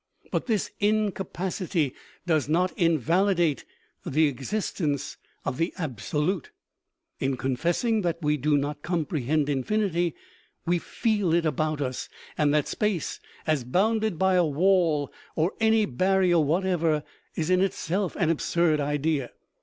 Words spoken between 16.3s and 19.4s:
whatever, is in itself an absurd idea.